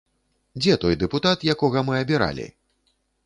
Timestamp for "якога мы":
1.53-1.93